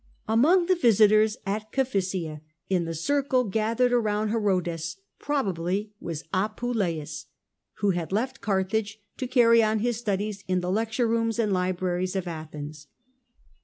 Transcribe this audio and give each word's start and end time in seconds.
Among 0.27 0.65
the 0.65 0.73
visitors 0.73 1.37
at 1.45 1.71
Cephissia, 1.71 2.41
in 2.71 2.85
the 2.85 2.95
circle 2.95 3.43
gathered 3.43 3.91
round 3.91 4.31
Herodes, 4.31 4.97
probably 5.19 5.93
was 5.99 6.23
Apuleius, 6.33 7.27
who 7.81 7.91
had 7.91 8.09
Apuleius. 8.09 8.39
Carthage 8.41 8.99
to 9.17 9.27
carry 9.27 9.61
on 9.61 9.77
his 9.77 9.97
studies 9.97 10.43
in 10.47 10.59
the 10.61 10.71
lecture 10.71 11.05
rooms 11.07 11.37
and 11.37 11.53
libraries 11.53 12.15
of 12.15 12.25
Athens. 12.27 12.87